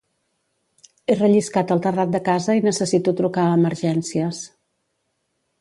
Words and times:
He 1.07 1.17
relliscat 1.19 1.73
al 1.75 1.83
terrat 1.87 2.15
de 2.15 2.21
casa 2.29 2.57
i 2.61 2.65
necessito 2.71 3.15
trucar 3.23 3.47
a 3.51 3.55
Emergències. 3.61 4.45